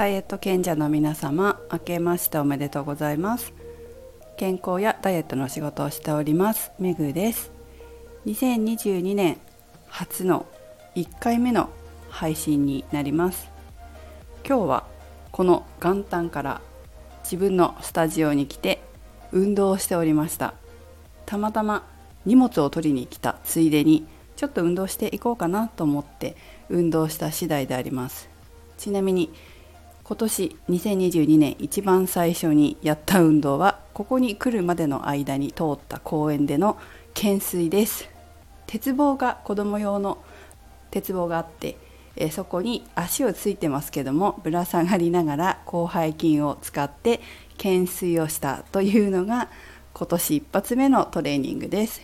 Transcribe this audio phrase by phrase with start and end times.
[0.00, 3.52] ダイエット賢者の皆様明けましておめでとうございます。
[4.38, 7.52] 健康やダイエットの仕事をしておりますめぐです。
[8.24, 9.36] 2022年
[9.88, 10.46] 初の
[10.94, 11.68] 1回目の
[12.08, 13.50] 配信になります。
[14.42, 14.86] 今日は
[15.32, 16.62] この元旦から
[17.24, 18.82] 自分のスタジオに来て
[19.32, 20.54] 運動をしておりました。
[21.26, 21.86] たまたま
[22.24, 24.06] 荷物を取りに来たついでに
[24.36, 26.36] ちょっと運動していこうかなと思って
[26.70, 28.30] 運動した次第であります。
[28.78, 29.30] ちなみに
[30.10, 36.76] 今年2022年一番最初にやった運動はここに来るまでの間に通った公園での
[37.14, 38.10] 懸垂です。
[38.66, 40.18] 鉄棒が子供用の
[40.90, 41.76] 鉄棒があって
[42.16, 47.20] えそこに足をついてますけどもぶら下がりながら広背筋を使って
[47.56, 49.48] 懸垂をしたというのが
[49.94, 52.02] 今年一発目のトレーニングです。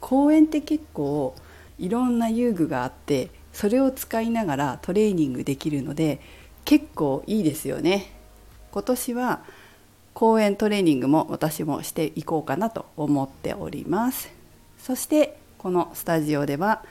[0.00, 1.34] 公園って結構
[1.78, 6.20] いろんな遊具があってそれを使いながらトレーニングできるので
[6.66, 8.12] 結構いいですよね。
[8.72, 9.40] 今年は
[10.12, 14.30] 公園トレーニングも私もしていこうかなと思っております。
[14.78, 16.82] そしてこのスタジオでは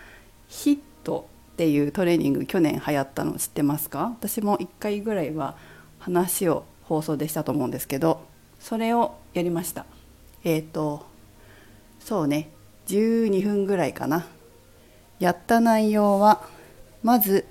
[0.48, 4.16] ヒットっていうトレーニング去年流行ったの知ってますか？
[4.18, 5.56] 私も1回ぐらいは
[6.00, 8.26] 話を放送でしたと思うんですけど
[8.59, 9.86] それをやりました。
[10.44, 11.06] えっ、ー、と
[12.00, 12.50] そうね
[12.88, 14.26] 12分ぐらいかな。
[15.20, 16.42] やった内容は
[17.03, 17.46] まず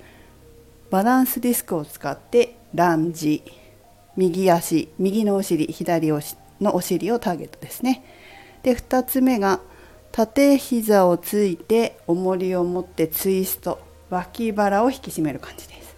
[0.89, 3.43] バランスディスクを使ってランジ
[4.15, 6.09] 右足右のお尻左
[6.61, 8.03] のお尻をターゲットですね。
[8.63, 9.59] で2つ目が
[10.11, 15.95] 縦膝をついて重りを持ってツイスト脇腹を引き締める感じです。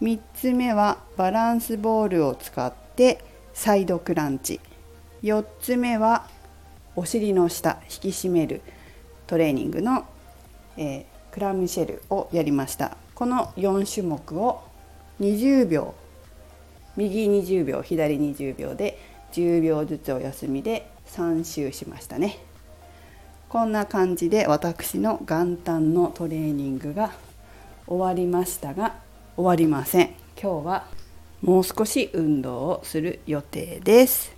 [0.00, 4.60] 3つ目はバランスボールを使ってサイドクランチ。
[5.22, 6.26] 4つ目は
[6.96, 8.60] お尻の下引き締める
[9.26, 10.04] トレーニングの、
[10.76, 11.04] えー、
[11.34, 12.96] クラムシェルをやりました。
[13.16, 14.62] この4種目を
[15.18, 15.92] 20秒
[16.96, 19.00] 右20秒左20秒で
[19.32, 22.38] 10秒ずつお休みで3周しましたね。
[23.48, 27.10] こんな感じで私の元旦のトレーニングが
[27.88, 28.94] 終わりましたが
[29.34, 30.14] 終わりません。
[30.40, 30.86] 今日は
[31.42, 34.36] もう少し運動をする予定です。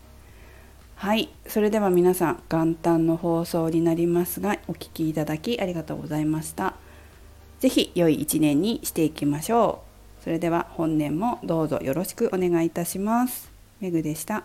[0.95, 1.29] はい。
[1.47, 6.86] それでは皆さん元旦の放送になりますがお聴きいただきありがとうございました。
[7.61, 9.83] ぜひ良い一年にしていきましょ
[10.21, 10.25] う。
[10.25, 13.51] それでは本年もどうぞよろしくお願いいたします。
[13.81, 14.45] めぐでした。